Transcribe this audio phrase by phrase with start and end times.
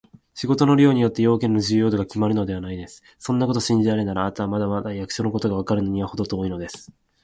[0.33, 3.03] 仕事の量によって、用件の重要度がきまるのではないのです。
[3.19, 6.91] そんなことを信じられるなら、あなたはまだまだ役所のことがわかるのにはほど遠いのです。